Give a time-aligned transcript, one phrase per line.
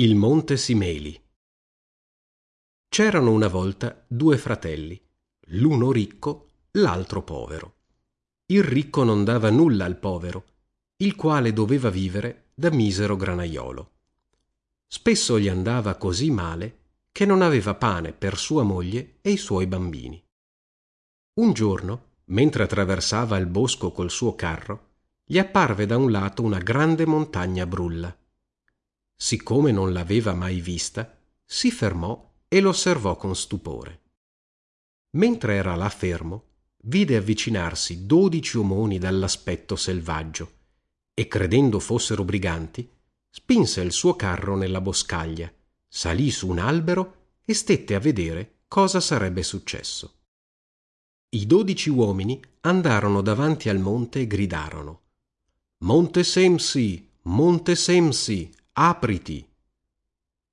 [0.00, 1.22] Il monte Simeli
[2.88, 4.98] C'erano una volta due fratelli,
[5.48, 7.74] l'uno ricco, l'altro povero.
[8.46, 10.44] Il ricco non dava nulla al povero,
[10.96, 13.90] il quale doveva vivere da misero granaiolo.
[14.86, 16.78] Spesso gli andava così male
[17.12, 20.24] che non aveva pane per sua moglie e i suoi bambini.
[21.34, 24.92] Un giorno, mentre attraversava il bosco col suo carro,
[25.24, 28.16] gli apparve da un lato una grande montagna brulla
[29.22, 31.14] siccome non l'aveva mai vista,
[31.44, 34.00] si fermò e l'osservò con stupore.
[35.10, 36.44] Mentre era là fermo,
[36.84, 40.52] vide avvicinarsi dodici omoni dall'aspetto selvaggio
[41.12, 42.90] e credendo fossero briganti,
[43.28, 45.52] spinse il suo carro nella boscaglia,
[45.86, 50.14] salì su un albero e stette a vedere cosa sarebbe successo.
[51.28, 55.00] I dodici uomini andarono davanti al monte e gridarono
[55.84, 59.46] Monte Semsi, Monte Semsi, apriti.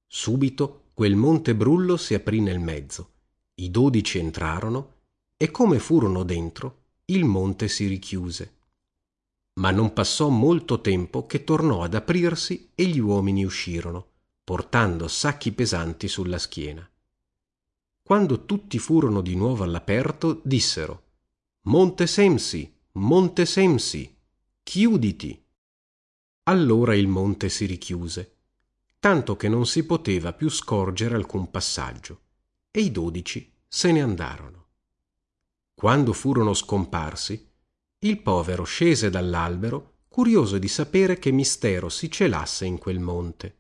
[0.07, 3.11] Subito quel monte brullo si aprì nel mezzo.
[3.55, 4.95] I dodici entrarono
[5.37, 8.55] e come furono dentro il monte si richiuse.
[9.59, 14.15] Ma non passò molto tempo che tornò ad aprirsi e gli uomini uscirono
[14.47, 16.89] portando sacchi pesanti sulla schiena.
[18.01, 21.03] Quando tutti furono di nuovo all'aperto dissero
[21.63, 24.15] monte semsi monte semsi
[24.63, 25.46] chiuditi
[26.47, 28.33] allora il monte si richiuse
[28.99, 32.21] tanto che non si poteva più scorgere alcun passaggio
[32.71, 34.65] e i dodici se ne andarono.
[35.75, 37.47] Quando furono scomparsi
[37.99, 43.57] il povero scese dall'albero curioso di sapere che mistero si celasse in quel monte.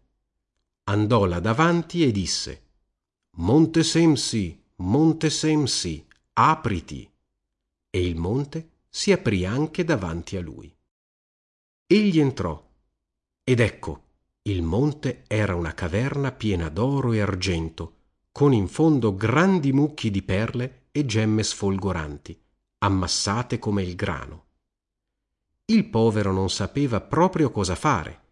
[0.85, 2.63] Andò là davanti e disse
[3.37, 7.09] monte semsi monte semsi apriti!
[7.89, 10.73] E il monte si aprì anche davanti a lui.
[11.85, 12.66] Egli entrò
[13.49, 14.03] ed ecco
[14.41, 17.93] il monte era una caverna piena d'oro e argento
[18.29, 22.37] con in fondo grandi mucchi di perle e gemme sfolgoranti
[22.79, 24.47] ammassate come il grano.
[25.63, 28.23] Il povero non sapeva proprio cosa fare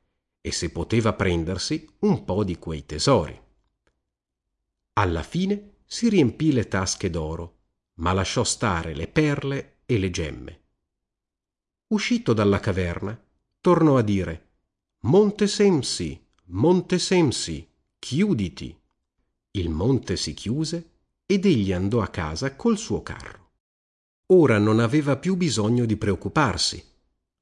[0.41, 3.41] e se poteva prendersi un po di quei tesori.
[4.95, 7.59] Alla fine si riempì le tasche d'oro
[7.99, 10.63] ma lasciò stare le perle e le gemme.
[11.87, 13.17] Uscito dalla caverna
[13.61, 14.44] tornò a dire
[15.05, 18.75] monte semsi monte semsi chiuditi.
[19.51, 20.93] Il monte si chiuse
[21.27, 23.51] ed egli andò a casa col suo carro.
[24.33, 26.83] Ora non aveva più bisogno di preoccuparsi.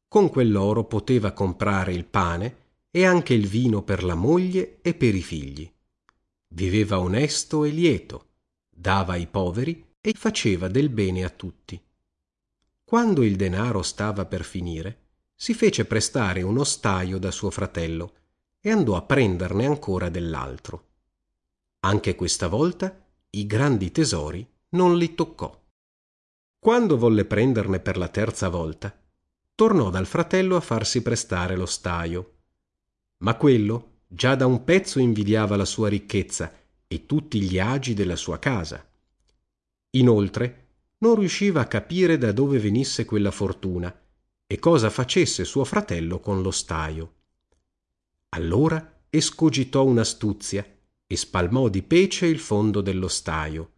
[0.09, 2.57] Con quell'oro poteva comprare il pane
[2.91, 5.71] e anche il vino per la moglie e per i figli.
[6.49, 8.31] Viveva onesto e lieto
[8.75, 11.81] dava ai poveri e faceva del bene a tutti.
[12.83, 15.02] Quando il denaro stava per finire
[15.43, 18.13] si fece prestare un ostaio da suo fratello
[18.61, 20.91] e andò a prenderne ancora dell'altro.
[21.81, 25.61] Anche questa volta i grandi tesori non li toccò.
[26.57, 28.97] Quando volle prenderne per la terza volta
[29.53, 32.35] tornò dal fratello a farsi prestare l'ostaio
[33.17, 38.15] ma quello già da un pezzo invidiava la sua ricchezza e tutti gli agi della
[38.15, 38.89] sua casa.
[39.89, 40.67] Inoltre
[40.99, 43.93] non riusciva a capire da dove venisse quella fortuna
[44.45, 47.13] e cosa facesse suo fratello con lo staio?
[48.29, 50.65] Allora escogitò un'astuzia
[51.05, 53.71] e spalmò di pece il fondo dello staio.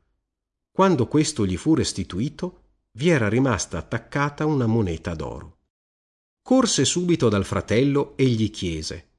[0.72, 2.62] Quando questo gli fu restituito
[2.92, 5.58] vi era rimasta attaccata una moneta d'oro.
[6.42, 9.10] Corse subito dal fratello e gli chiese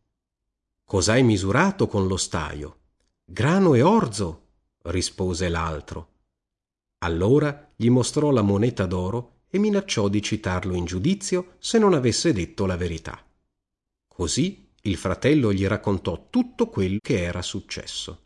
[0.87, 2.79] cos'hai misurato con lo staio?
[3.25, 4.45] Grano e orzo?
[4.83, 6.13] rispose l'altro.
[6.99, 12.33] Allora gli mostrò la moneta d'oro e minacciò di citarlo in giudizio se non avesse
[12.33, 13.25] detto la verità.
[14.07, 18.25] Così il fratello gli raccontò tutto quel che era successo.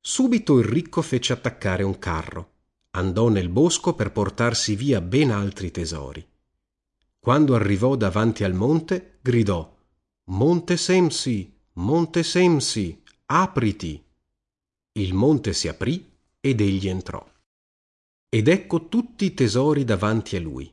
[0.00, 2.52] Subito il ricco fece attaccare un carro
[2.90, 6.26] andò nel bosco per portarsi via ben altri tesori.
[7.18, 9.76] Quando arrivò davanti al monte gridò
[10.24, 14.02] monte semsi monte semsi apriti!
[14.92, 16.10] Il monte si aprì
[16.40, 17.24] ed egli entrò
[18.28, 20.72] ed ecco tutti i tesori davanti a lui.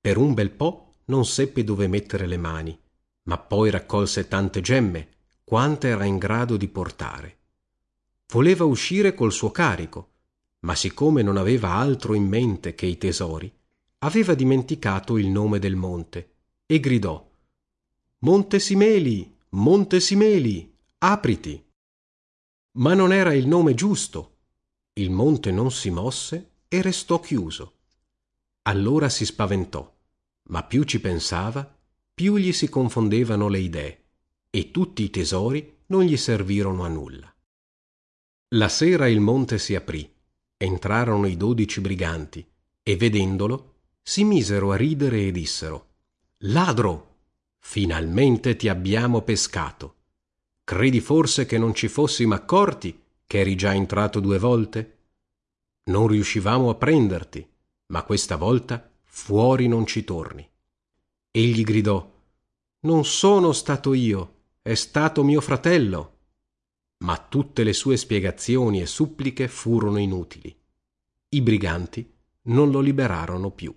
[0.00, 2.78] Per un bel po non seppe dove mettere le mani
[3.26, 5.08] ma poi raccolse tante gemme
[5.42, 7.38] quante era in grado di portare.
[8.28, 10.10] Voleva uscire col suo carico
[10.60, 13.52] ma siccome non aveva altro in mente che i tesori
[13.98, 16.34] aveva dimenticato il nome del monte
[16.66, 17.24] e gridò
[18.18, 21.64] monte simeli monte simeli apriti!
[22.78, 24.34] Ma non era il nome giusto.
[24.94, 27.74] Il monte non si mosse e restò chiuso
[28.62, 29.94] allora si spaventò
[30.48, 31.76] ma più ci pensava
[32.14, 34.04] più gli si confondevano le idee
[34.50, 37.30] e tutti i tesori non gli servirono a nulla.
[38.54, 40.10] La sera il monte si aprì,
[40.56, 42.46] entrarono i dodici briganti
[42.82, 45.88] e vedendolo si misero a ridere e dissero
[46.38, 47.14] Ladro!
[47.58, 49.94] Finalmente ti abbiamo pescato.
[50.64, 54.95] Credi forse che non ci fossimo accorti che eri già entrato due volte?
[55.88, 57.48] Non riuscivamo a prenderti,
[57.86, 60.48] ma questa volta fuori non ci torni.
[61.30, 62.12] Egli gridò
[62.80, 66.18] Non sono stato io, è stato mio fratello.
[66.98, 70.54] Ma tutte le sue spiegazioni e suppliche furono inutili.
[71.28, 72.12] I briganti
[72.42, 73.72] non lo liberarono più.